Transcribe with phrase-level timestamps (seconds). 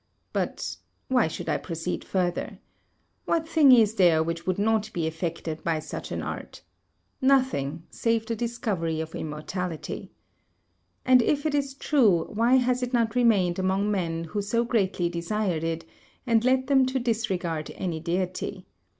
[0.33, 0.77] But
[1.09, 2.57] why should I proceed further?
[3.25, 6.63] What thing is there which could not be effected by such an art?
[7.21, 10.11] Nothing, save the discovery of immortality.
[11.05, 15.07] And if it is true, why has it not remained among men who so greatly
[15.07, 15.85] desired it,
[16.25, 18.65] and led them to disregard any deity?